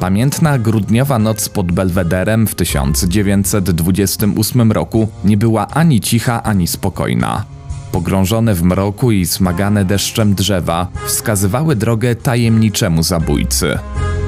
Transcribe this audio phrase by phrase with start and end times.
[0.00, 7.44] Pamiętna grudniowa noc pod Belwederem w 1928 roku nie była ani cicha, ani spokojna.
[7.92, 13.78] Pogrążone w mroku i smagane deszczem drzewa wskazywały drogę tajemniczemu zabójcy.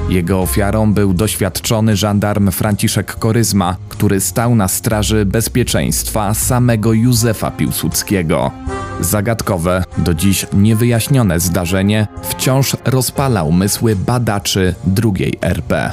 [0.08, 8.50] Jego ofiarą był doświadczony żandarm Franciszek Koryzma, który stał na straży bezpieczeństwa samego Józefa Piłsudskiego.
[9.00, 15.90] Zagadkowe, do dziś niewyjaśnione zdarzenie wciąż rozpala umysły badaczy II RP.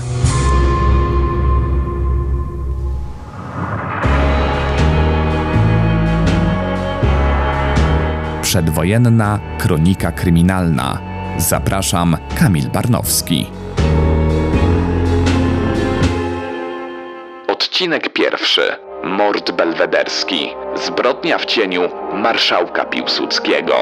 [8.41, 10.99] Przedwojenna kronika kryminalna.
[11.37, 13.47] Zapraszam, Kamil Barnowski.
[17.47, 18.86] Odcinek pierwszy.
[19.03, 20.49] Mord belwederski.
[20.75, 21.81] Zbrodnia w cieniu
[22.13, 23.73] marszałka Piłsudskiego.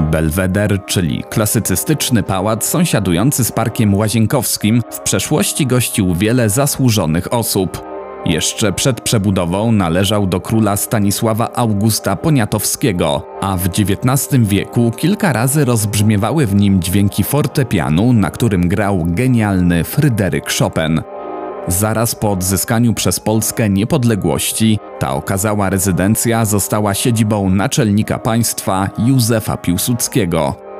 [0.00, 7.91] Belweder, czyli klasycystyczny pałac sąsiadujący z Parkiem Łazienkowskim, w przeszłości gościł wiele zasłużonych osób.
[8.26, 15.64] Jeszcze przed przebudową należał do króla Stanisława Augusta Poniatowskiego, a w XIX wieku kilka razy
[15.64, 21.02] rozbrzmiewały w nim dźwięki fortepianu, na którym grał genialny Fryderyk Chopin.
[21.68, 30.71] Zaraz po odzyskaniu przez Polskę niepodległości, ta okazała rezydencja została siedzibą naczelnika państwa Józefa Piłsudskiego.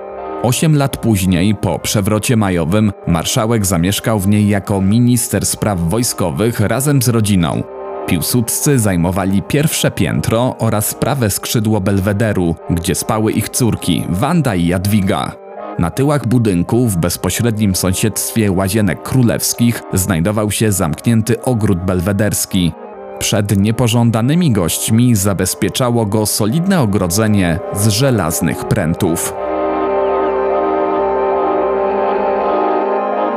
[0.42, 7.02] Osiem lat później, po przewrocie majowym, marszałek zamieszkał w niej jako minister spraw wojskowych razem
[7.02, 7.62] z rodziną.
[8.06, 15.32] Piłsudscy zajmowali pierwsze piętro oraz prawe skrzydło belwederu, gdzie spały ich córki Wanda i Jadwiga.
[15.78, 22.72] Na tyłach budynku, w bezpośrednim sąsiedztwie łazienek królewskich, znajdował się zamknięty ogród belwederski.
[23.18, 29.34] Przed niepożądanymi gośćmi zabezpieczało go solidne ogrodzenie z żelaznych prętów.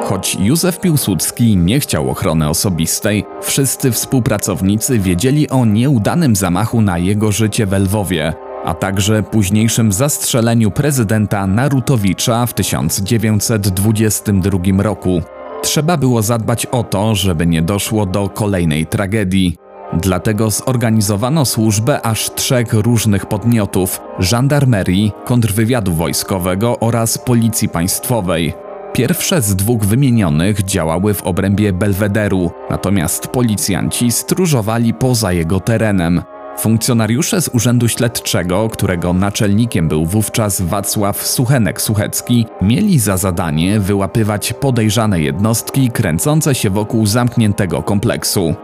[0.05, 7.31] Choć Józef Piłsudski nie chciał ochrony osobistej, wszyscy współpracownicy wiedzieli o nieudanym zamachu na jego
[7.31, 8.33] życie w Lwowie,
[8.65, 15.21] a także późniejszym zastrzeleniu prezydenta Narutowicza w 1922 roku.
[15.63, 19.55] Trzeba było zadbać o to, żeby nie doszło do kolejnej tragedii.
[19.93, 28.64] Dlatego zorganizowano służbę aż trzech różnych podmiotów: żandarmerii, kontrwywiadu wojskowego oraz policji państwowej.
[28.95, 36.21] Pierwsze z dwóch wymienionych działały w obrębie Belwederu, natomiast policjanci stróżowali poza jego terenem.
[36.57, 45.21] Funkcjonariusze z Urzędu Śledczego, którego naczelnikiem był wówczas Wacław Suchenek-Suchecki, mieli za zadanie wyłapywać podejrzane
[45.21, 48.55] jednostki kręcące się wokół zamkniętego kompleksu.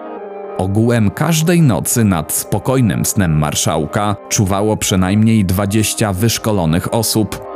[0.58, 7.51] Ogółem każdej nocy nad spokojnym snem marszałka czuwało przynajmniej 20 wyszkolonych osób,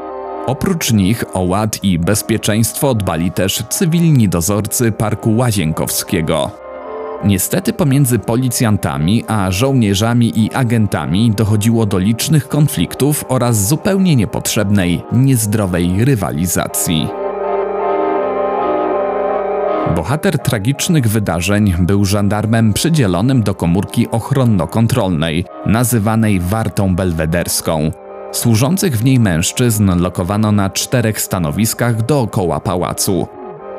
[0.47, 6.51] Oprócz nich o ład i bezpieczeństwo dbali też cywilni dozorcy Parku Łazienkowskiego.
[7.23, 16.05] Niestety pomiędzy policjantami a żołnierzami i agentami dochodziło do licznych konfliktów oraz zupełnie niepotrzebnej, niezdrowej
[16.05, 17.07] rywalizacji.
[19.95, 28.04] Bohater tragicznych wydarzeń był żandarmem przydzielonym do komórki ochronno-kontrolnej, nazywanej Wartą Belwederską.
[28.35, 33.27] Służących w niej mężczyzn lokowano na czterech stanowiskach dookoła pałacu.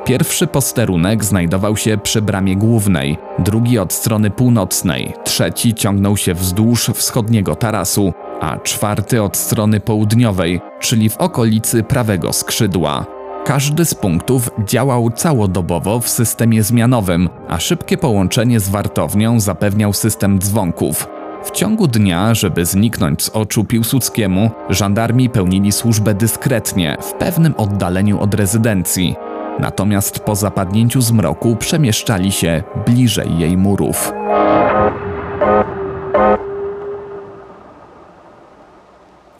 [0.05, 6.91] Pierwszy posterunek znajdował się przy bramie głównej, drugi od strony północnej, trzeci ciągnął się wzdłuż
[6.95, 13.07] wschodniego tarasu, a czwarty od strony południowej, czyli w okolicy prawego skrzydła.
[13.45, 20.39] Każdy z punktów działał całodobowo w systemie zmianowym, a szybkie połączenie z wartownią zapewniał system
[20.39, 21.16] dzwonków.
[21.47, 28.21] W ciągu dnia, żeby zniknąć z oczu Piłsudskiemu, żandarmi pełnili służbę dyskretnie, w pewnym oddaleniu
[28.21, 29.15] od rezydencji.
[29.59, 34.13] Natomiast po zapadnięciu zmroku przemieszczali się bliżej jej murów.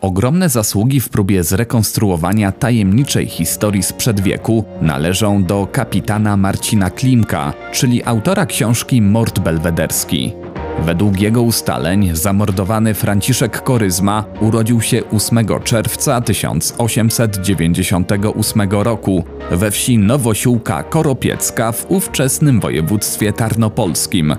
[0.01, 8.05] Ogromne zasługi w próbie zrekonstruowania tajemniczej historii sprzed wieku należą do kapitana Marcina Klimka, czyli
[8.05, 10.46] autora książki Mord Belwederski.
[10.85, 20.83] Według jego ustaleń zamordowany Franciszek Koryzma urodził się 8 czerwca 1898 roku we wsi Nowosiłka
[20.83, 24.37] Koropiecka w ówczesnym województwie tarnopolskim.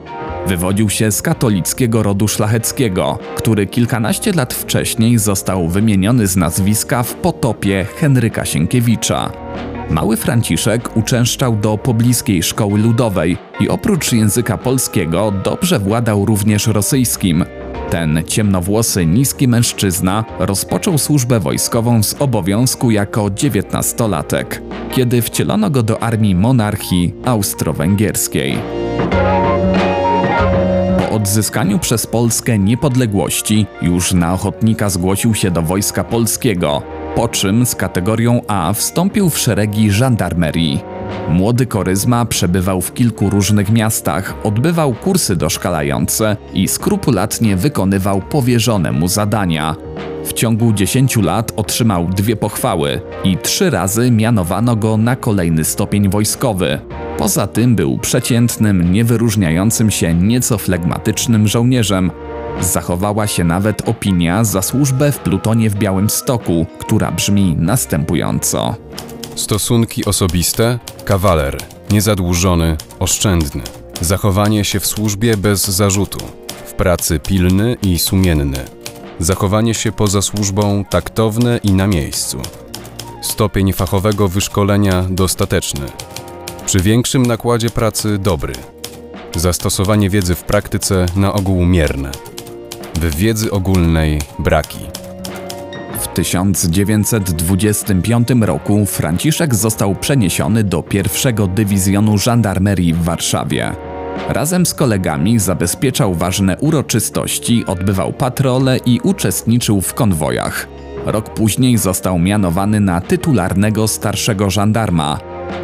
[0.47, 7.15] Wywodził się z katolickiego rodu szlacheckiego, który kilkanaście lat wcześniej został wymieniony z nazwiska w
[7.15, 9.31] potopie Henryka Sienkiewicza.
[9.89, 17.45] Mały Franciszek uczęszczał do pobliskiej szkoły ludowej i oprócz języka polskiego dobrze władał również rosyjskim.
[17.89, 24.61] Ten ciemnowłosy, niski mężczyzna rozpoczął służbę wojskową z obowiązku jako dziewiętnastolatek,
[24.91, 28.57] kiedy wcielono go do armii monarchii austro-węgierskiej.
[30.99, 36.81] Po odzyskaniu przez Polskę niepodległości już na ochotnika zgłosił się do Wojska Polskiego,
[37.17, 40.79] po czym z kategorią A wstąpił w szeregi żandarmerii.
[41.29, 49.07] Młody Koryzma przebywał w kilku różnych miastach, odbywał kursy doszkalające i skrupulatnie wykonywał powierzone mu
[49.07, 49.75] zadania.
[50.25, 56.09] W ciągu 10 lat otrzymał dwie pochwały i trzy razy mianowano go na kolejny stopień
[56.09, 56.79] wojskowy.
[57.17, 62.11] Poza tym był przeciętnym, niewyróżniającym się nieco flegmatycznym żołnierzem.
[62.61, 68.75] Zachowała się nawet opinia za służbę w plutonie w Białymstoku, która brzmi następująco.
[69.35, 71.57] Stosunki osobiste kawaler,
[71.91, 73.61] niezadłużony, oszczędny.
[74.01, 76.19] Zachowanie się w służbie bez zarzutu,
[76.65, 78.65] w pracy pilny i sumienny.
[79.19, 82.37] Zachowanie się poza służbą taktowne i na miejscu.
[83.21, 85.85] Stopień fachowego wyszkolenia dostateczny.
[86.65, 88.53] Przy większym nakładzie pracy dobry.
[89.35, 92.11] Zastosowanie wiedzy w praktyce na ogół mierne.
[92.97, 94.79] W wiedzy ogólnej braki.
[95.99, 103.71] W 1925 roku Franciszek został przeniesiony do pierwszego dywizjonu żandarmerii w Warszawie.
[104.29, 110.67] Razem z kolegami zabezpieczał ważne uroczystości, odbywał patrole i uczestniczył w konwojach.
[111.05, 115.19] Rok później został mianowany na tytularnego starszego żandarma.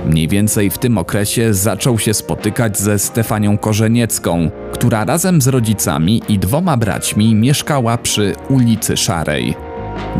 [0.05, 6.21] Mniej więcej w tym okresie zaczął się spotykać ze Stefanią Korzeniecką, która razem z rodzicami
[6.29, 9.55] i dwoma braćmi mieszkała przy ulicy Szarej.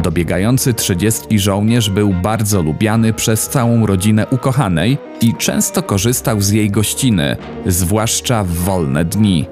[0.04, 6.72] Dobiegający trzydziestki żołnierz był bardzo lubiany przez całą rodzinę ukochanej i często korzystał z jej
[6.72, 9.46] gościny, zwłaszcza w wolne dni.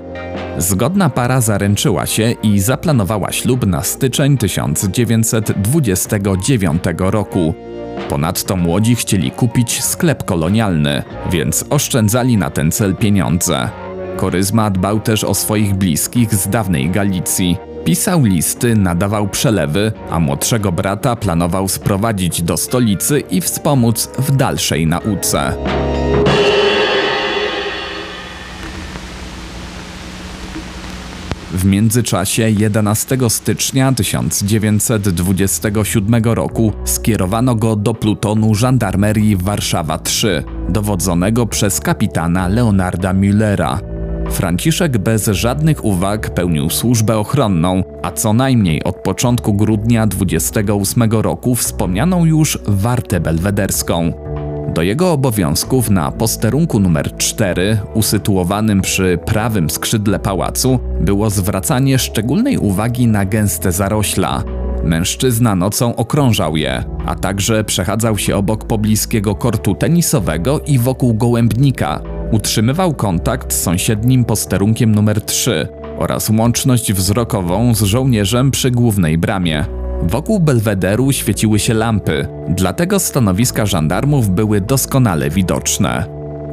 [0.57, 7.53] Zgodna para zaręczyła się i zaplanowała ślub na styczeń 1929 roku.
[8.09, 13.69] Ponadto młodzi chcieli kupić sklep kolonialny, więc oszczędzali na ten cel pieniądze.
[14.17, 17.57] Koryzma dbał też o swoich bliskich z dawnej Galicji.
[17.83, 24.87] Pisał listy, nadawał przelewy, a młodszego brata planował sprowadzić do stolicy i wspomóc w dalszej
[24.87, 25.53] nauce.
[31.61, 41.79] W międzyczasie 11 stycznia 1927 roku skierowano go do plutonu żandarmerii Warszawa 3, dowodzonego przez
[41.79, 43.77] kapitana Leonarda Müllera.
[44.31, 51.55] Franciszek bez żadnych uwag pełnił służbę ochronną, a co najmniej od początku grudnia 28 roku
[51.55, 54.13] wspomnianą już wartę belwederską.
[54.73, 62.57] Do jego obowiązków na posterunku numer 4, usytuowanym przy prawym skrzydle pałacu, było zwracanie szczególnej
[62.57, 64.43] uwagi na gęste zarośla.
[64.83, 72.01] Mężczyzna nocą okrążał je, a także przechadzał się obok pobliskiego kortu tenisowego i wokół gołębnika.
[72.31, 79.80] Utrzymywał kontakt z sąsiednim posterunkiem numer 3 oraz łączność wzrokową z żołnierzem przy głównej bramie.
[80.03, 86.05] Wokół belwederu świeciły się lampy, dlatego stanowiska żandarmów były doskonale widoczne.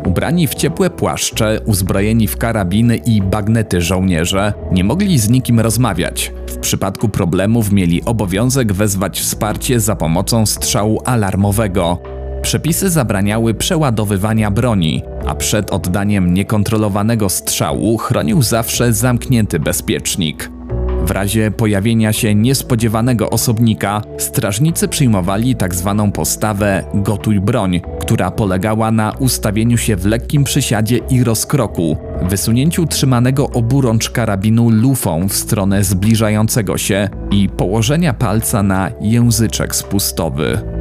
[0.07, 6.33] Ubrani w ciepłe płaszcze, uzbrojeni w karabiny i bagnety żołnierze, nie mogli z nikim rozmawiać.
[6.47, 11.99] W przypadku problemów mieli obowiązek wezwać wsparcie za pomocą strzału alarmowego.
[12.43, 20.58] Przepisy zabraniały przeładowywania broni, a przed oddaniem niekontrolowanego strzału chronił zawsze zamknięty bezpiecznik.
[21.07, 25.95] W razie pojawienia się niespodziewanego osobnika, strażnicy przyjmowali tzw.
[25.99, 32.87] Tak postawę gotuj broń, która polegała na ustawieniu się w lekkim przysiadzie i rozkroku, wysunięciu
[32.87, 40.78] trzymanego oburącz karabinu lufą w stronę zbliżającego się i położenia palca na języczek spustowy.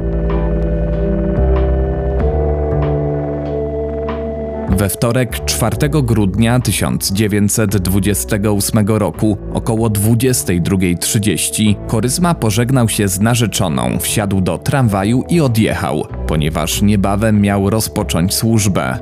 [4.78, 14.58] We wtorek 4 grudnia 1928 roku około 22.30 Koryzma pożegnał się z narzeczoną, wsiadł do
[14.58, 18.98] tramwaju i odjechał, ponieważ niebawem miał rozpocząć służbę.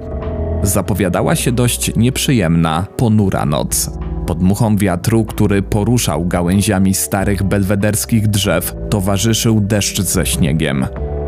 [0.63, 3.91] Zapowiadała się dość nieprzyjemna, ponura noc.
[4.27, 10.87] Pod muchą wiatru, który poruszał gałęziami starych belwederskich drzew, towarzyszył deszcz ze śniegiem.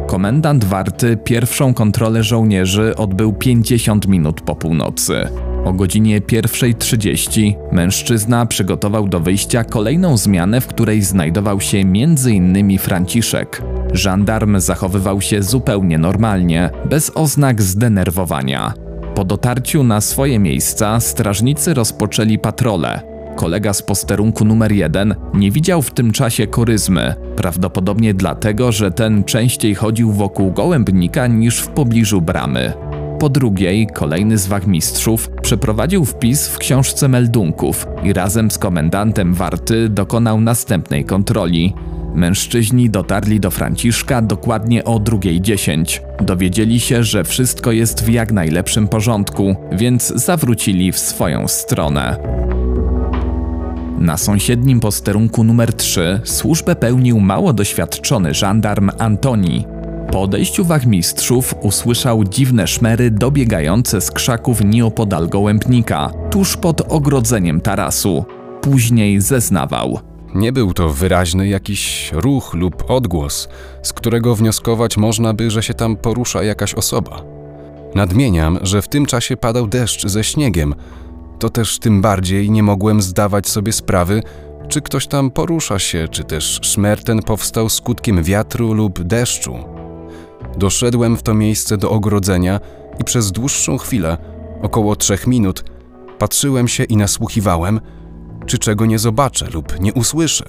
[0.08, 5.28] Komendant warty pierwszą kontrolę żołnierzy odbył 50 minut po północy.
[5.64, 12.78] O godzinie 1.30 mężczyzna przygotował do wyjścia kolejną zmianę, w której znajdował się m.in.
[12.78, 13.62] Franciszek.
[13.92, 18.74] Żandarm zachowywał się zupełnie normalnie, bez oznak zdenerwowania.
[19.14, 23.17] Po dotarciu na swoje miejsca strażnicy rozpoczęli patrolę.
[23.38, 27.14] Kolega z posterunku numer jeden, nie widział w tym czasie koryzmy.
[27.36, 32.72] Prawdopodobnie dlatego, że ten częściej chodził wokół gołębnika niż w pobliżu bramy.
[33.20, 39.88] Po drugiej, kolejny z wachmistrzów przeprowadził wpis w książce meldunków i razem z komendantem warty
[39.88, 41.74] dokonał następnej kontroli.
[42.14, 46.00] Mężczyźni dotarli do Franciszka dokładnie o 2.10.
[46.20, 52.16] Dowiedzieli się, że wszystko jest w jak najlepszym porządku, więc zawrócili w swoją stronę.
[53.98, 59.66] Na sąsiednim posterunku numer 3 służbę pełnił mało doświadczony żandarm Antoni.
[60.12, 68.24] Po odejściu wachmistrzów usłyszał dziwne szmery dobiegające z krzaków nieopodal gołębnika, tuż pod ogrodzeniem tarasu.
[68.60, 69.98] Później zeznawał.
[70.34, 73.48] Nie był to wyraźny jakiś ruch lub odgłos,
[73.82, 77.22] z którego wnioskować można by, że się tam porusza jakaś osoba.
[77.94, 80.74] Nadmieniam, że w tym czasie padał deszcz ze śniegiem,
[81.38, 84.22] to też tym bardziej nie mogłem zdawać sobie sprawy,
[84.68, 89.58] czy ktoś tam porusza się, czy też szmer ten powstał skutkiem wiatru lub deszczu.
[90.56, 92.60] Doszedłem w to miejsce do ogrodzenia
[93.00, 94.18] i przez dłuższą chwilę,
[94.62, 95.64] około trzech minut,
[96.18, 97.80] patrzyłem się i nasłuchiwałem,
[98.46, 100.44] czy czego nie zobaczę lub nie usłyszę.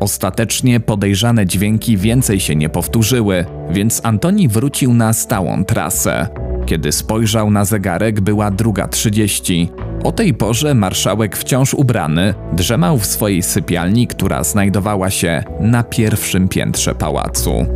[0.00, 6.41] Ostatecznie podejrzane dźwięki więcej się nie powtórzyły, więc Antoni wrócił na stałą trasę.
[6.66, 9.70] Kiedy spojrzał na zegarek, była druga trzydzieści.
[10.04, 16.48] O tej porze marszałek wciąż ubrany drzemał w swojej sypialni, która znajdowała się na pierwszym
[16.48, 17.66] piętrze pałacu.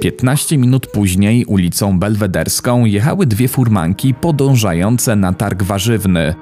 [0.00, 6.34] 15 minut później ulicą Belwederską jechały dwie furmanki podążające na targ warzywny.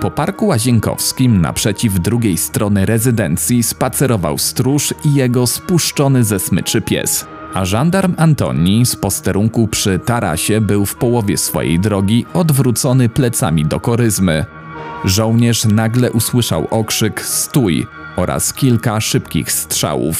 [0.00, 7.26] Po parku łazienkowskim naprzeciw drugiej strony rezydencji spacerował stróż i jego spuszczony ze smyczy pies.
[7.54, 13.80] A żandarm Antoni z posterunku przy tarasie był w połowie swojej drogi odwrócony plecami do
[13.80, 14.44] koryzmy.
[15.04, 20.16] Żołnierz nagle usłyszał okrzyk stój oraz kilka szybkich strzałów.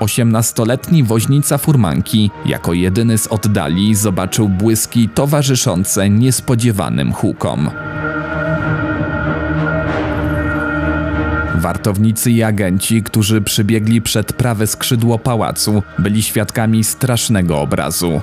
[0.00, 7.70] Osiemnastoletni woźnica furmanki jako jedyny z oddali zobaczył błyski towarzyszące niespodziewanym hukom.
[11.62, 18.20] Wartownicy i agenci, którzy przybiegli przed prawe skrzydło pałacu, byli świadkami strasznego obrazu.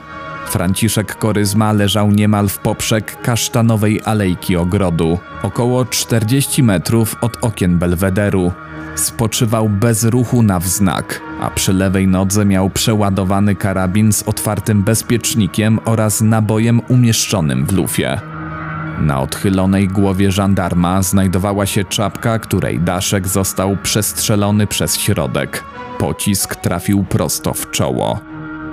[0.48, 8.52] Franciszek Koryzma leżał niemal w poprzek kasztanowej alejki ogrodu, około 40 metrów od okien belwederu.
[8.96, 15.80] Spoczywał bez ruchu na wznak, a przy lewej nodze miał przeładowany karabin z otwartym bezpiecznikiem
[15.86, 18.20] oraz nabojem umieszczonym w lufie.
[19.02, 25.64] Na odchylonej głowie żandarma znajdowała się czapka, której daszek został przestrzelony przez środek.
[25.98, 28.20] Pocisk trafił prosto w czoło.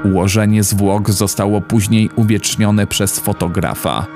[0.04, 4.06] Ułożenie zwłok zostało później uwiecznione przez fotografa.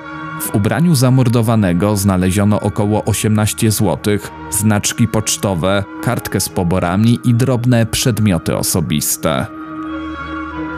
[0.40, 4.18] W ubraniu zamordowanego znaleziono około 18 zł,
[4.50, 9.59] znaczki pocztowe, kartkę z poborami i drobne przedmioty osobiste.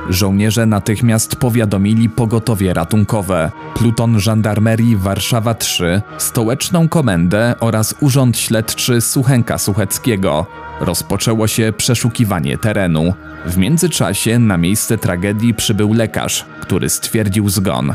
[0.08, 9.58] Żołnierze natychmiast powiadomili pogotowie ratunkowe, pluton żandarmerii Warszawa 3, stołeczną komendę oraz urząd śledczy Suchenka
[9.58, 10.46] Sucheckiego.
[10.80, 13.14] Rozpoczęło się przeszukiwanie terenu.
[13.46, 17.94] W międzyczasie na miejsce tragedii przybył lekarz, który stwierdził zgon.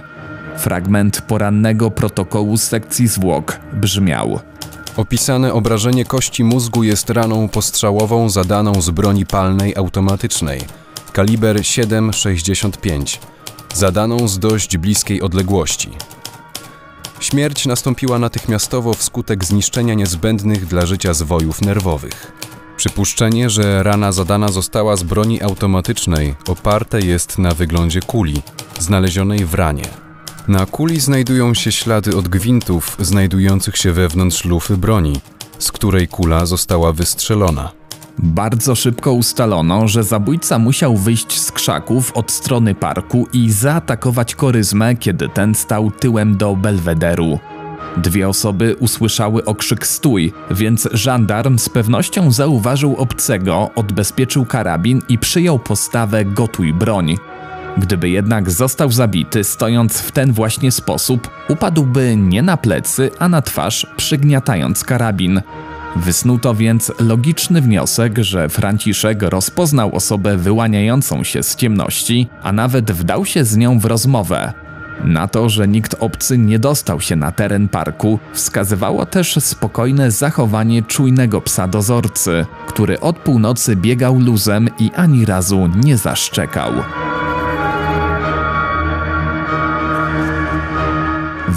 [0.58, 4.40] Fragment porannego protokołu sekcji zwłok brzmiał:
[4.98, 10.62] Opisane obrażenie kości mózgu jest raną postrzałową zadaną z broni palnej automatycznej,
[11.18, 13.18] kaliber 7,65,
[13.74, 15.90] zadaną z dość bliskiej odległości.
[17.20, 22.32] Śmierć nastąpiła natychmiastowo wskutek zniszczenia niezbędnych dla życia zwojów nerwowych.
[22.76, 28.42] Przypuszczenie, że rana zadana została z broni automatycznej, oparte jest na wyglądzie kuli,
[28.80, 29.86] znalezionej w ranie.
[30.48, 35.22] Na kuli znajdują się ślady od gwintów znajdujących się wewnątrz lufy broni,
[35.60, 37.77] z której kula została wystrzelona.
[38.20, 44.96] Bardzo szybko ustalono, że zabójca musiał wyjść z krzaków od strony parku i zaatakować koryzmę,
[44.96, 47.40] kiedy ten stał tyłem do belwederu.
[47.98, 55.60] Dwie osoby usłyszały okrzyk stój, więc żandarm z pewnością zauważył obcego, odbezpieczył karabin i przyjął
[55.60, 57.18] postawę gotuj broń.
[57.78, 63.42] Gdyby jednak został zabity stojąc w ten właśnie sposób, upadłby nie na plecy, a na
[63.42, 65.42] twarz, przygniatając karabin.
[65.96, 73.25] Wysnuto więc logiczny wniosek, że Franciszek rozpoznał osobę wyłaniającą się z ciemności, a nawet wdał
[73.25, 74.53] się z nią w rozmowę.
[75.03, 80.84] Na to, że nikt obcy nie dostał się na teren parku, wskazywało też spokojne zachowanie
[80.84, 86.72] czujnego psa dozorcy, który od północy biegał luzem i ani razu nie zaszczekał.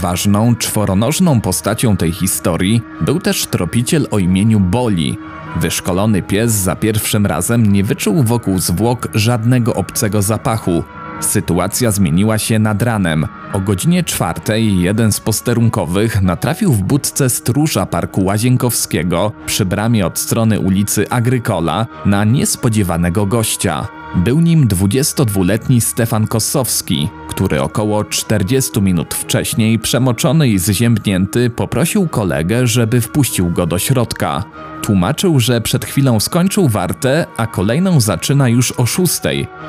[0.01, 5.19] Ważną, czworonożną postacią tej historii był też tropiciel o imieniu Boli.
[5.57, 10.85] Wyszkolony pies za pierwszym razem nie wyczuł wokół zwłok żadnego obcego zapachu.
[11.21, 13.27] Sytuacja zmieniła się nad ranem.
[13.53, 20.19] O godzinie czwartej jeden z posterunkowych natrafił w budce stróża parku Łazienkowskiego przy bramie od
[20.19, 23.89] strony ulicy Agrykola na niespodziewanego gościa.
[24.15, 32.67] Był nim 22-letni Stefan Kosowski, który około 40 minut wcześniej, przemoczony i zziębnięty, poprosił kolegę,
[32.67, 34.45] żeby wpuścił go do środka.
[34.83, 39.21] Tłumaczył, że przed chwilą skończył wartę, a kolejną zaczyna już o 6,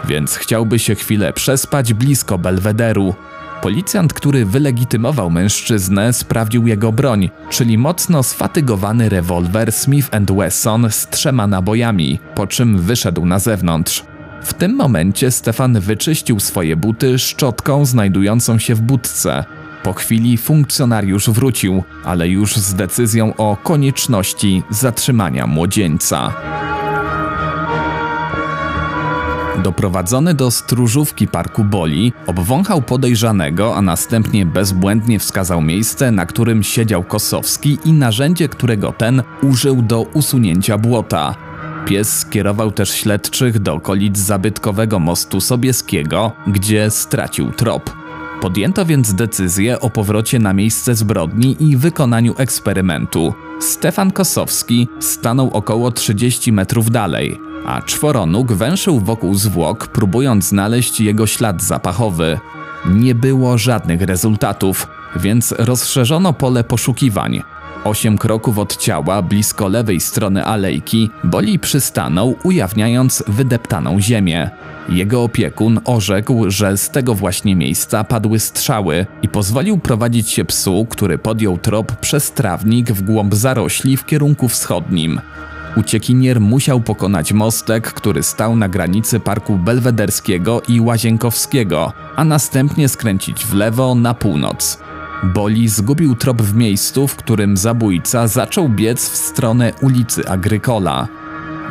[0.05, 3.15] więc chciałby się chwilę przespać blisko Belwederu.
[3.61, 11.47] Policjant, który wylegitymował mężczyznę, sprawdził jego broń, czyli mocno sfatygowany rewolwer Smith Wesson z trzema
[11.47, 14.03] nabojami, po czym wyszedł na zewnątrz.
[14.43, 19.45] W tym momencie Stefan wyczyścił swoje buty szczotką znajdującą się w budce.
[19.83, 26.33] Po chwili funkcjonariusz wrócił, ale już z decyzją o konieczności zatrzymania młodzieńca.
[29.63, 37.03] Doprowadzony do stróżówki parku Boli, obwąchał podejrzanego, a następnie bezbłędnie wskazał miejsce, na którym siedział
[37.03, 41.35] Kosowski i narzędzie, którego ten użył do usunięcia błota.
[41.85, 48.00] Pies skierował też śledczych do okolic zabytkowego mostu Sobieskiego, gdzie stracił trop.
[48.41, 53.33] Podjęto więc decyzję o powrocie na miejsce zbrodni i wykonaniu eksperymentu.
[53.59, 61.27] Stefan Kosowski stanął około 30 metrów dalej, a czworonóg węszył wokół zwłok, próbując znaleźć jego
[61.27, 62.39] ślad zapachowy.
[62.85, 67.41] Nie było żadnych rezultatów, więc rozszerzono pole poszukiwań.
[67.83, 74.49] Osiem kroków od ciała, blisko lewej strony alejki, Boli przystanął, ujawniając wydeptaną ziemię.
[74.89, 80.87] Jego opiekun orzekł, że z tego właśnie miejsca padły strzały i pozwolił prowadzić się psu,
[80.89, 85.21] który podjął trop przez trawnik w głąb zarośli w kierunku wschodnim.
[85.77, 93.45] Uciekinier musiał pokonać mostek, który stał na granicy parku belwederskiego i łazienkowskiego, a następnie skręcić
[93.45, 94.90] w lewo na północ.
[95.23, 101.07] Boli zgubił trop w miejscu, w którym zabójca zaczął biec w stronę ulicy Agrykola.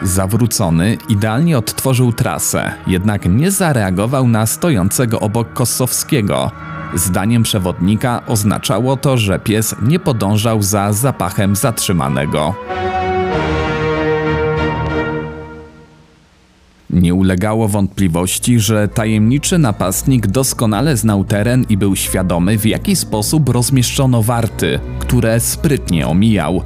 [0.03, 6.51] Zawrócony, idealnie odtworzył trasę, jednak nie zareagował na stojącego obok Kosowskiego.
[6.95, 12.55] Zdaniem przewodnika oznaczało to, że pies nie podążał za zapachem zatrzymanego.
[16.93, 23.49] Nie ulegało wątpliwości, że tajemniczy napastnik doskonale znał teren i był świadomy, w jaki sposób
[23.49, 26.63] rozmieszczono warty, które sprytnie omijał.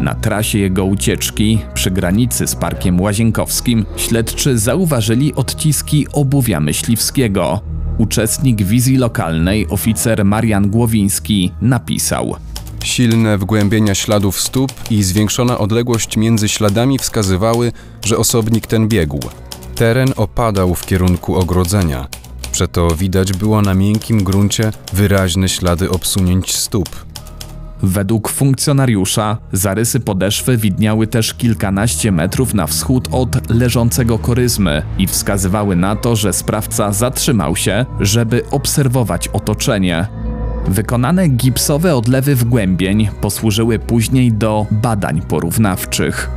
[0.00, 7.60] Na trasie jego ucieczki, przy granicy z Parkiem Łazienkowskim, śledczy zauważyli odciski obuwia myśliwskiego.
[7.98, 12.36] Uczestnik wizji lokalnej, oficer Marian Głowiński, napisał:
[12.84, 17.72] Silne wgłębienia śladów stóp i zwiększona odległość między śladami wskazywały,
[18.04, 19.20] że osobnik ten biegł.
[19.80, 22.06] Teren opadał w kierunku ogrodzenia,
[22.52, 26.88] przeto widać było na miękkim gruncie wyraźne ślady obsunięć stóp.
[27.82, 35.76] Według funkcjonariusza zarysy podeszwy widniały też kilkanaście metrów na wschód od leżącego koryzmy i wskazywały
[35.76, 40.06] na to, że sprawca zatrzymał się, żeby obserwować otoczenie.
[40.68, 46.30] Wykonane gipsowe odlewy wgłębień posłużyły później do badań porównawczych.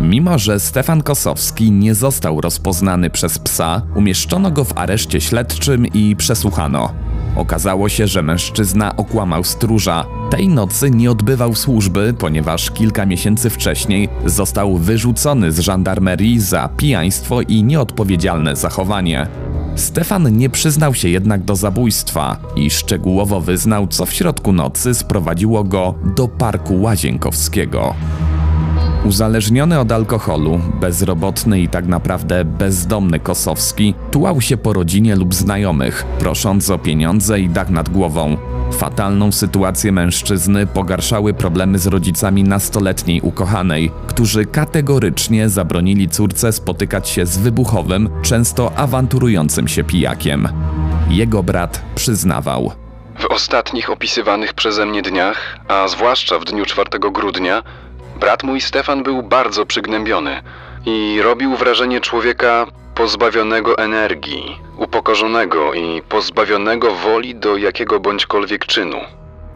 [0.00, 6.16] Mimo, że Stefan Kosowski nie został rozpoznany przez psa, umieszczono go w areszcie śledczym i
[6.16, 6.92] przesłuchano.
[7.36, 10.04] Okazało się, że mężczyzna okłamał stróża.
[10.30, 17.40] Tej nocy nie odbywał służby, ponieważ kilka miesięcy wcześniej został wyrzucony z żandarmerii za pijaństwo
[17.40, 19.26] i nieodpowiedzialne zachowanie.
[19.76, 25.64] Stefan nie przyznał się jednak do zabójstwa i szczegółowo wyznał, co w środku nocy sprowadziło
[25.64, 27.94] go do parku Łazienkowskiego.
[29.06, 36.04] Uzależniony od alkoholu, bezrobotny i tak naprawdę bezdomny Kosowski tułał się po rodzinie lub znajomych,
[36.18, 38.36] prosząc o pieniądze i dach nad głową.
[38.72, 47.26] Fatalną sytuację mężczyzny pogarszały problemy z rodzicami nastoletniej ukochanej, którzy kategorycznie zabronili córce spotykać się
[47.26, 50.48] z wybuchowym, często awanturującym się pijakiem.
[51.08, 52.72] Jego brat przyznawał.
[53.18, 57.62] W ostatnich opisywanych przeze mnie dniach, a zwłaszcza w dniu 4 grudnia,
[58.20, 60.42] Brat mój Stefan był bardzo przygnębiony
[60.86, 64.42] i robił wrażenie człowieka pozbawionego energii,
[64.78, 68.96] upokorzonego i pozbawionego woli do jakiego bądźkolwiek czynu.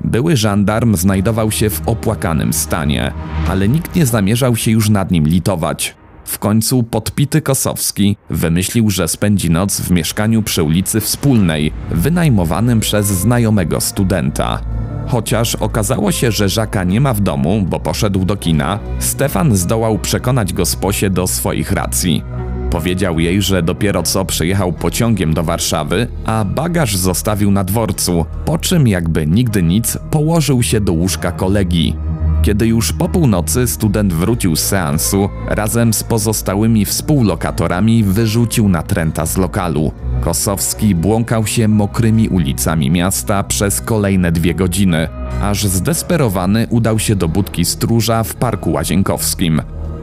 [0.05, 3.13] Były żandarm znajdował się w opłakanym stanie,
[3.49, 5.95] ale nikt nie zamierzał się już nad nim litować.
[6.25, 13.07] W końcu podpity Kosowski wymyślił, że spędzi noc w mieszkaniu przy ulicy Wspólnej, wynajmowanym przez
[13.07, 14.61] znajomego studenta.
[15.09, 19.99] Chociaż okazało się, że Żaka nie ma w domu, bo poszedł do kina, Stefan zdołał
[19.99, 22.23] przekonać go sposie do swoich racji.
[22.71, 28.59] Powiedział jej, że dopiero co przyjechał pociągiem do Warszawy, a bagaż zostawił na dworcu, po
[28.59, 31.97] czym jakby nigdy nic położył się do łóżka kolegi.
[32.43, 39.37] Kiedy już po północy student wrócił z seansu, razem z pozostałymi współlokatorami wyrzucił natręta z
[39.37, 39.93] lokalu.
[40.21, 45.09] Kosowski błąkał się mokrymi ulicami miasta przez kolejne dwie godziny,
[45.43, 49.63] aż zdesperowany udał się do budki stróża w Parku Łazienkowskim.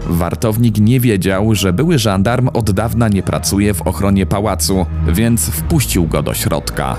[0.10, 6.08] Wartownik nie wiedział, że były żandarm od dawna nie pracuje w ochronie pałacu, więc wpuścił
[6.08, 6.98] go do środka.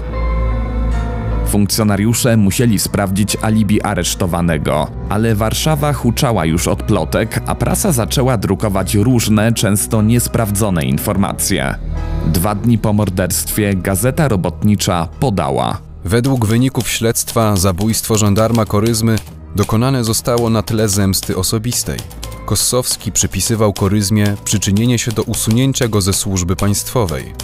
[1.48, 8.94] Funkcjonariusze musieli sprawdzić alibi aresztowanego, ale Warszawa huczała już od plotek, a prasa zaczęła drukować
[8.94, 11.74] różne, często niesprawdzone informacje.
[12.26, 15.78] Dwa dni po morderstwie Gazeta Robotnicza podała.
[16.04, 19.18] Według wyników śledztwa zabójstwo żandarma Koryzmy
[19.56, 21.98] dokonane zostało na tle zemsty osobistej.
[22.46, 27.34] Kossowski przypisywał Koryzmie przyczynienie się do usunięcia go ze służby państwowej.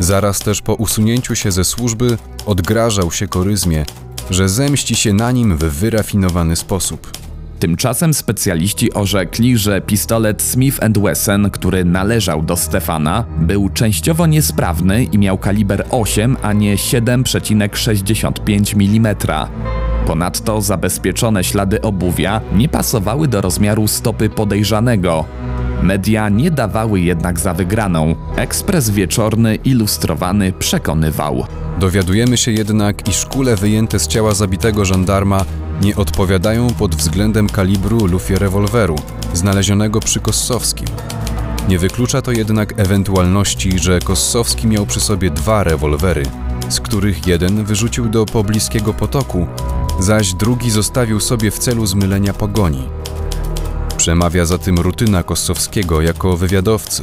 [0.00, 3.84] Zaraz też po usunięciu się ze służby odgrażał się Koryzmie,
[4.30, 7.23] że zemści się na nim w wyrafinowany sposób.
[7.64, 15.18] Tymczasem specjaliści orzekli, że pistolet Smith Wesson, który należał do Stefana, był częściowo niesprawny i
[15.18, 19.16] miał kaliber 8, a nie 7,65 mm.
[20.06, 25.24] Ponadto zabezpieczone ślady obuwia nie pasowały do rozmiaru stopy podejrzanego.
[25.82, 28.14] Media nie dawały jednak za wygraną.
[28.36, 31.46] Ekspres wieczorny ilustrowany przekonywał.
[31.80, 35.44] Dowiadujemy się jednak, iż kule wyjęte z ciała zabitego żandarma
[35.80, 38.96] nie odpowiadają pod względem kalibru lufie rewolweru,
[39.34, 40.88] znalezionego przy Kossowskim.
[41.68, 46.22] Nie wyklucza to jednak ewentualności, że Kossowski miał przy sobie dwa rewolwery,
[46.68, 49.46] z których jeden wyrzucił do pobliskiego potoku,
[50.00, 52.88] zaś drugi zostawił sobie w celu zmylenia pogoni.
[53.96, 57.02] Przemawia za tym rutyna Kossowskiego jako wywiadowcy.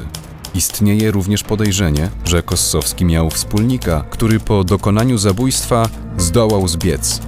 [0.56, 7.22] Istnieje również podejrzenie, że Kossowski miał wspólnika, który po dokonaniu zabójstwa zdołał zbiec.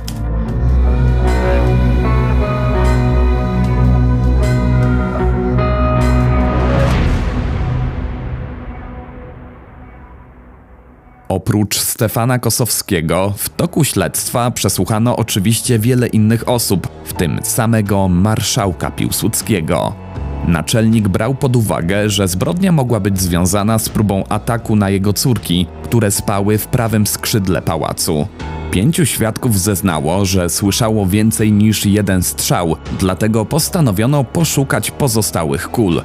[11.34, 18.92] Oprócz Stefana Kosowskiego, w toku śledztwa przesłuchano oczywiście wiele innych osób, w tym samego marszałka
[18.92, 19.94] Piłsudskiego.
[20.48, 25.68] Naczelnik brał pod uwagę, że zbrodnia mogła być związana z próbą ataku na jego córki,
[25.84, 28.28] które spały w prawym skrzydle pałacu.
[28.72, 36.02] Pięciu świadków zeznało, że słyszało więcej niż jeden strzał, dlatego postanowiono poszukać pozostałych kul.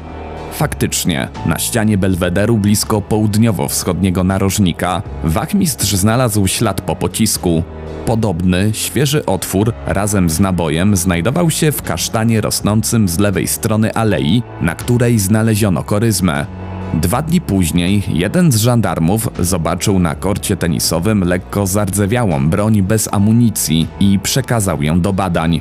[0.58, 7.62] Faktycznie, na ścianie belwederu blisko południowo-wschodniego narożnika wachmistrz znalazł ślad po pocisku.
[8.06, 14.42] Podobny, świeży otwór razem z nabojem znajdował się w kasztanie rosnącym z lewej strony alei,
[14.60, 16.46] na której znaleziono koryzmę.
[16.94, 23.86] Dwa dni później jeden z żandarmów zobaczył na korcie tenisowym lekko zardzewiałą broń bez amunicji
[24.00, 25.60] i przekazał ją do badań.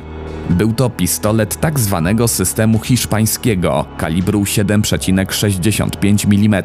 [0.50, 6.62] Był to pistolet tak zwanego systemu hiszpańskiego, kalibru 7,65 mm.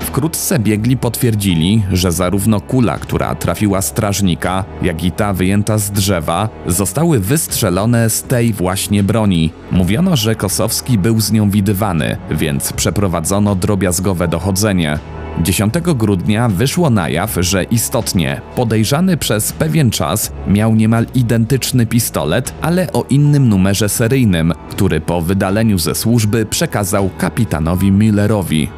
[0.00, 6.48] Wkrótce biegli potwierdzili, że zarówno kula, która trafiła strażnika, jak i ta wyjęta z drzewa,
[6.66, 9.52] zostały wystrzelone z tej właśnie broni.
[9.70, 14.98] Mówiono, że Kosowski był z nią widywany, więc przeprowadzono drobiazgowe dochodzenie.
[15.40, 22.54] 10 grudnia wyszło na jaw, że istotnie podejrzany przez pewien czas miał niemal identyczny pistolet,
[22.60, 28.68] ale o innym numerze seryjnym, który po wydaleniu ze służby przekazał kapitanowi Millerowi.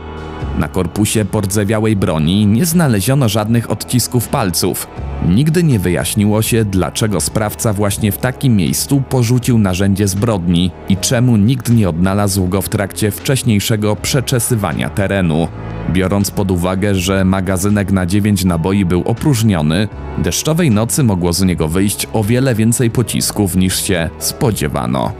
[0.58, 4.86] Na korpusie pordzewiałej broni nie znaleziono żadnych odcisków palców.
[5.28, 11.36] Nigdy nie wyjaśniło się, dlaczego sprawca właśnie w takim miejscu porzucił narzędzie zbrodni i czemu
[11.36, 15.48] nikt nie odnalazł go w trakcie wcześniejszego przeczesywania terenu.
[15.90, 21.68] Biorąc pod uwagę, że magazynek na 9 naboi był opróżniony, deszczowej nocy mogło z niego
[21.68, 25.12] wyjść o wiele więcej pocisków niż się spodziewano.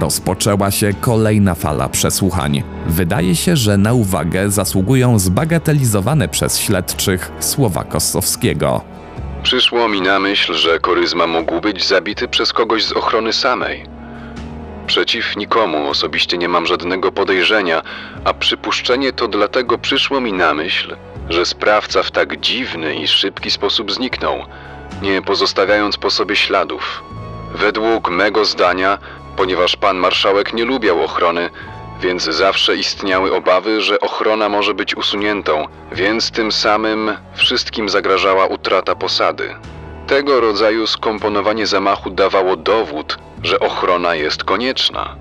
[0.00, 2.62] Rozpoczęła się kolejna fala przesłuchań.
[2.86, 8.80] Wydaje się, że na uwagę zasługują zbagatelizowane przez śledczych słowa Kosowskiego.
[9.42, 13.93] Przyszło mi na myśl, że Koryzma mógł być zabity przez kogoś z ochrony samej.
[14.86, 17.82] Przeciw nikomu osobiście nie mam żadnego podejrzenia,
[18.24, 20.96] a przypuszczenie to dlatego przyszło mi na myśl,
[21.28, 24.44] że sprawca w tak dziwny i szybki sposób zniknął,
[25.02, 27.04] nie pozostawiając po sobie śladów.
[27.54, 28.98] Według mego zdania
[29.36, 31.50] Ponieważ pan marszałek nie lubiał ochrony,
[32.00, 38.94] więc zawsze istniały obawy, że ochrona może być usuniętą, więc tym samym wszystkim zagrażała utrata
[38.94, 39.54] posady.
[40.14, 45.16] Tego rodzaju skomponowanie zamachu dawało dowód, że ochrona jest konieczna.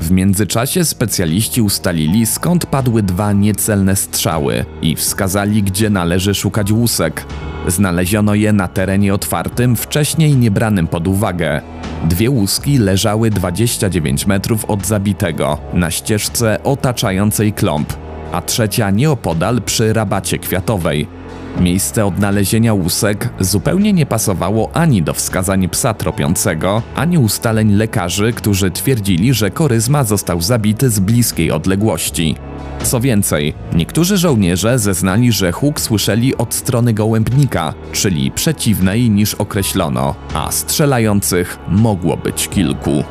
[0.00, 7.24] W międzyczasie specjaliści ustalili skąd padły dwa niecelne strzały i wskazali, gdzie należy szukać łusek.
[7.66, 11.60] Znaleziono je na terenie otwartym, wcześniej niebranym pod uwagę.
[12.04, 17.92] Dwie łuski leżały 29 metrów od zabitego, na ścieżce otaczającej kląb,
[18.32, 21.18] a trzecia nieopodal przy rabacie kwiatowej.
[21.60, 28.70] Miejsce odnalezienia łusek zupełnie nie pasowało ani do wskazań psa tropiącego, ani ustaleń lekarzy, którzy
[28.70, 32.36] twierdzili, że koryzma został zabity z bliskiej odległości.
[32.82, 40.14] Co więcej, niektórzy żołnierze zeznali, że huk słyszeli od strony gołębnika, czyli przeciwnej niż określono,
[40.34, 43.04] a strzelających mogło być kilku.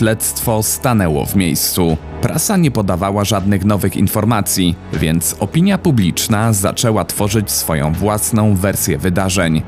[0.00, 1.96] Śledztwo stanęło w miejscu.
[2.22, 9.62] Prasa nie podawała żadnych nowych informacji, więc opinia publiczna zaczęła tworzyć swoją własną wersję wydarzeń.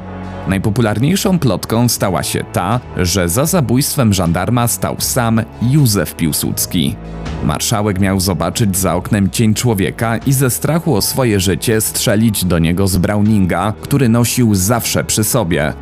[0.49, 6.97] Najpopularniejszą plotką stała się ta, że za zabójstwem żandarma stał sam Józef Piłsudski.
[7.45, 12.59] Marszałek miał zobaczyć za oknem cień człowieka i ze strachu o swoje życie strzelić do
[12.59, 15.73] niego z Browninga, który nosił zawsze przy sobie.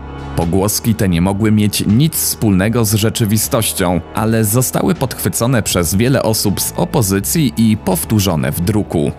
[0.40, 6.60] Pogłoski te nie mogły mieć nic wspólnego z rzeczywistością, ale zostały podchwycone przez wiele osób
[6.60, 9.12] z opozycji i powtórzone w druku.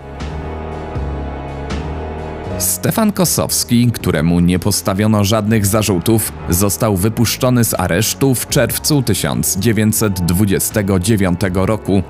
[2.62, 12.04] Stefan Kosowski, któremu nie postawiono żadnych zarzutów, został wypuszczony z aresztu w czerwcu 1929 roku.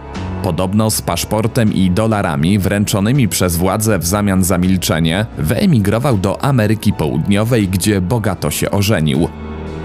[0.44, 6.94] Podobno z paszportem i dolarami wręczonymi przez władze w zamian za milczenie, wyemigrował do Ameryki
[6.94, 9.28] Południowej, gdzie bogato się ożenił.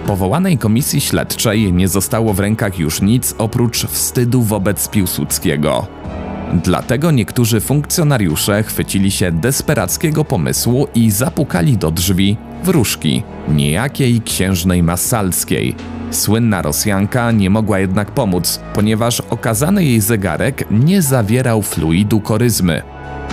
[0.06, 5.86] Powołanej komisji śledczej nie zostało w rękach już nic oprócz wstydu wobec Piłsudskiego.
[6.54, 15.74] Dlatego niektórzy funkcjonariusze chwycili się desperackiego pomysłu i zapukali do drzwi wróżki, niejakiej księżnej Masalskiej.
[16.10, 22.82] Słynna Rosjanka nie mogła jednak pomóc, ponieważ okazany jej zegarek nie zawierał fluidu koryzmy.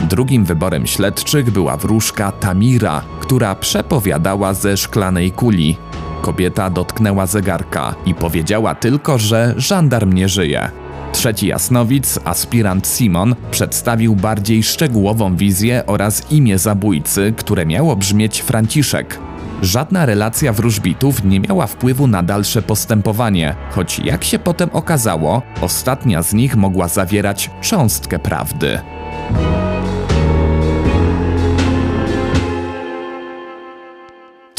[0.10, 5.78] Drugim wyborem śledczych była wróżka Tamira, która przepowiadała ze szklanej kuli.
[6.22, 10.83] Kobieta dotknęła zegarka i powiedziała tylko, że żandarm nie żyje.
[11.14, 19.20] Trzeci jasnowic, aspirant Simon, przedstawił bardziej szczegółową wizję oraz imię zabójcy, które miało brzmieć Franciszek.
[19.62, 26.24] Żadna relacja wróżbitów nie miała wpływu na dalsze postępowanie, choć jak się potem okazało, ostatnia
[26.24, 28.80] z nich mogła zawierać cząstkę prawdy.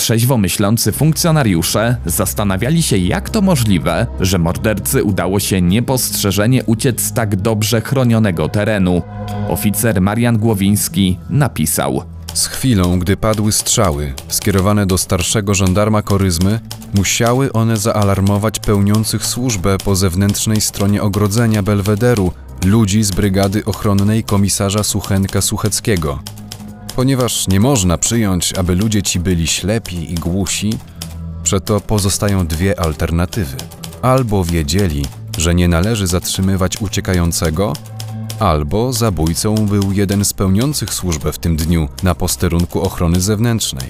[0.05, 7.13] Trzeźwo myślący funkcjonariusze zastanawiali się, jak to możliwe, że mordercy udało się niepostrzeżenie uciec z
[7.13, 9.03] tak dobrze chronionego terenu.
[9.49, 12.03] Oficer Marian Głowiński napisał:
[12.35, 16.61] Z chwilą, gdy padły strzały skierowane do starszego żandarma koryzmy,
[16.95, 22.33] musiały one zaalarmować pełniących służbę po zewnętrznej stronie ogrodzenia Belwederu
[22.65, 26.19] ludzi z brygady ochronnej komisarza Suchenka Sucheckiego.
[26.97, 30.79] Ponieważ nie można przyjąć, aby ludzie ci byli ślepi i głusi,
[31.43, 33.57] przeto pozostają dwie alternatywy.
[34.03, 35.07] Albo wiedzieli,
[35.39, 37.73] że nie należy zatrzymywać uciekającego,
[38.39, 43.89] albo zabójcą był jeden z pełniących służbę w tym dniu na posterunku ochrony zewnętrznej.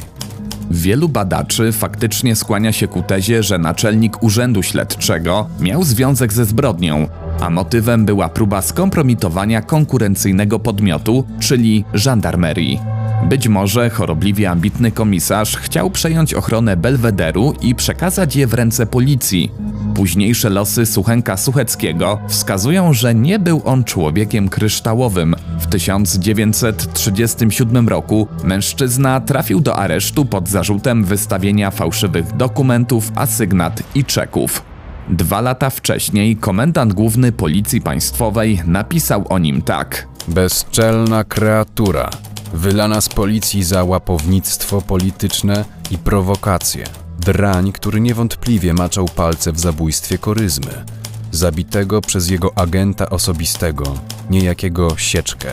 [0.71, 7.09] Wielu badaczy faktycznie skłania się ku tezie, że naczelnik Urzędu Śledczego miał związek ze zbrodnią,
[7.41, 12.81] a motywem była próba skompromitowania konkurencyjnego podmiotu, czyli żandarmerii.
[13.29, 19.53] Być może chorobliwie ambitny komisarz chciał przejąć ochronę Belwederu i przekazać je w ręce policji.
[19.95, 25.35] Późniejsze losy Suchenka Sucheckiego wskazują, że nie był on człowiekiem kryształowym.
[25.59, 34.74] W 1937 roku mężczyzna trafił do aresztu pod zarzutem wystawienia fałszywych dokumentów, asygnat i czeków.
[35.09, 40.09] Dwa lata wcześniej komendant główny Policji Państwowej napisał o nim tak.
[40.29, 42.11] Bezczelna kreatura,
[42.55, 46.85] wylana z policji za łapownictwo polityczne i prowokacje.
[47.19, 50.85] Drań, który niewątpliwie maczał palce w zabójstwie koryzmy,
[51.31, 53.85] zabitego przez jego agenta osobistego,
[54.31, 55.49] niejakiego Sieczkę.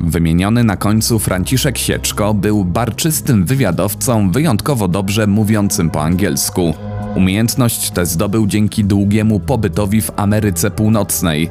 [0.00, 6.74] Wymieniony na końcu Franciszek Sieczko był barczystym wywiadowcą wyjątkowo dobrze mówiącym po angielsku.
[7.14, 11.50] Umiejętność tę zdobył dzięki długiemu pobytowi w Ameryce Północnej.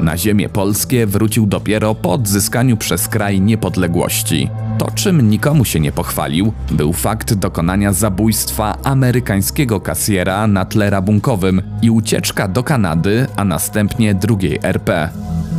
[0.00, 4.50] Na ziemię polskie wrócił dopiero po odzyskaniu przez kraj niepodległości.
[4.78, 11.62] To, czym nikomu się nie pochwalił, był fakt dokonania zabójstwa amerykańskiego kasjera na tle rabunkowym
[11.82, 15.08] i ucieczka do Kanady, a następnie drugiej RP.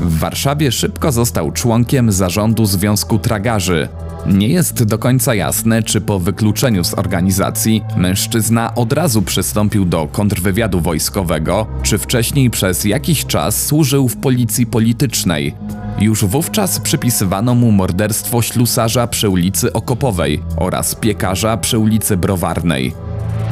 [0.01, 3.87] W Warszawie szybko został członkiem zarządu Związku Tragarzy.
[4.25, 10.07] Nie jest do końca jasne, czy po wykluczeniu z organizacji mężczyzna od razu przystąpił do
[10.07, 15.55] kontrwywiadu wojskowego, czy wcześniej przez jakiś czas służył w policji politycznej.
[15.99, 22.93] Już wówczas przypisywano mu morderstwo ślusarza przy ulicy Okopowej oraz piekarza przy ulicy Browarnej.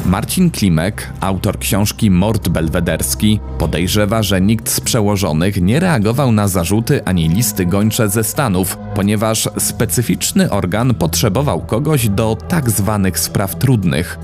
[0.08, 7.06] Marcin Klimek, autor książki Mord Belwederski, podejrzewa, że nikt z przełożonych nie reagował na zarzuty
[7.06, 14.20] ani listy gończe ze Stanów, ponieważ specyficzny organ potrzebował kogoś do tak zwanych spraw trudnych.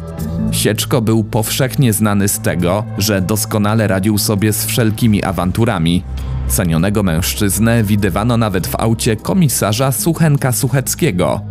[0.52, 6.04] Sieczko był powszechnie znany z tego, że doskonale radził sobie z wszelkimi awanturami.
[6.48, 11.42] Cenionego mężczyznę widywano nawet w aucie komisarza Suchenka Sucheckiego.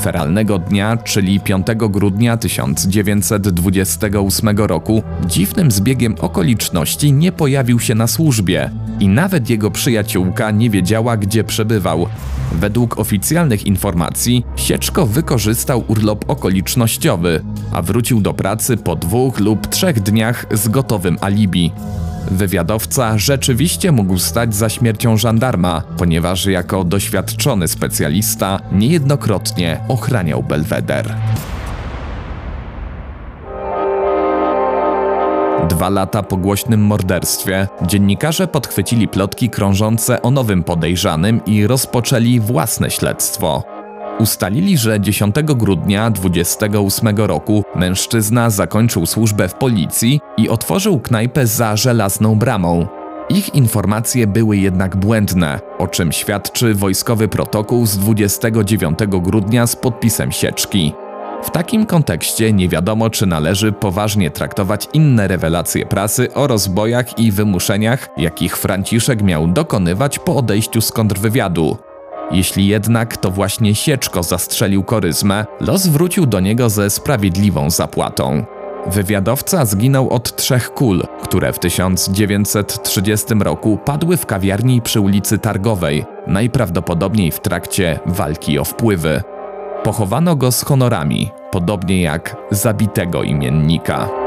[0.00, 8.70] Feralnego dnia, czyli 5 grudnia 1928 roku, dziwnym zbiegiem okoliczności nie pojawił się na służbie
[9.00, 12.06] i nawet jego przyjaciółka nie wiedziała, gdzie przebywał.
[12.52, 20.00] Według oficjalnych informacji Sieczko wykorzystał urlop okolicznościowy, a wrócił do pracy po dwóch lub trzech
[20.00, 21.72] dniach z gotowym alibi.
[22.30, 31.14] Wywiadowca rzeczywiście mógł stać za śmiercią żandarma, ponieważ jako doświadczony specjalista niejednokrotnie ochraniał Belweder.
[35.68, 42.90] Dwa lata po głośnym morderstwie dziennikarze podchwycili plotki krążące o nowym podejrzanym i rozpoczęli własne
[42.90, 43.71] śledztwo.
[44.20, 51.76] Ustalili, że 10 grudnia 28 roku mężczyzna zakończył służbę w policji i otworzył knajpę za
[51.76, 52.86] żelazną bramą.
[53.28, 60.32] Ich informacje były jednak błędne, o czym świadczy wojskowy protokół z 29 grudnia z podpisem
[60.32, 60.92] sieczki.
[61.42, 67.32] W takim kontekście nie wiadomo, czy należy poważnie traktować inne rewelacje prasy o rozbojach i
[67.32, 71.76] wymuszeniach, jakich Franciszek miał dokonywać po odejściu z kontrwywiadu.
[72.32, 78.44] Jeśli jednak to właśnie Sieczko zastrzelił koryzmę, los wrócił do niego ze sprawiedliwą zapłatą.
[78.86, 86.04] Wywiadowca zginął od trzech kul, które w 1930 roku padły w kawiarni przy ulicy Targowej,
[86.26, 89.22] najprawdopodobniej w trakcie walki o wpływy.
[89.84, 94.21] Pochowano go z honorami, podobnie jak zabitego imiennika.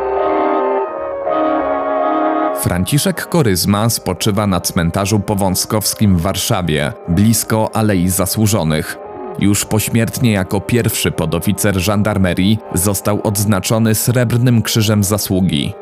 [2.60, 8.98] Franciszek Koryzma spoczywa na cmentarzu powązkowskim w Warszawie, blisko Alei Zasłużonych.
[9.40, 15.74] Już pośmiertnie jako pierwszy podoficer żandarmerii został odznaczony Srebrnym Krzyżem Zasługi.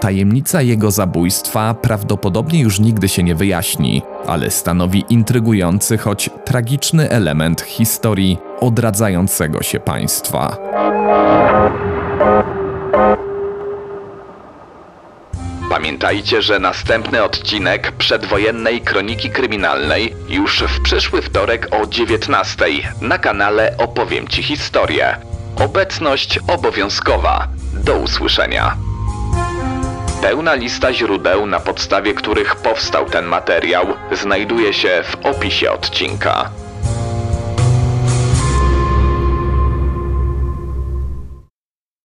[0.00, 7.60] Tajemnica jego zabójstwa prawdopodobnie już nigdy się nie wyjaśni, ale stanowi intrygujący, choć tragiczny element
[7.60, 10.56] historii odradzającego się państwa.
[15.78, 22.64] Pamiętajcie, że następny odcinek przedwojennej kroniki kryminalnej już w przyszły wtorek o 19
[23.00, 25.16] na kanale Opowiem Ci historię.
[25.56, 27.48] Obecność obowiązkowa.
[27.74, 28.76] Do usłyszenia.
[30.22, 36.50] Pełna lista źródeł, na podstawie których powstał ten materiał, znajduje się w opisie odcinka.